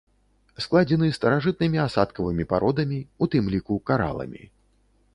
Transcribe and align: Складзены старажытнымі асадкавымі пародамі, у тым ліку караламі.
Складзены 0.65 1.09
старажытнымі 1.17 1.83
асадкавымі 1.85 2.49
пародамі, 2.55 2.99
у 3.23 3.31
тым 3.35 3.43
ліку 3.57 3.81
караламі. 3.91 4.43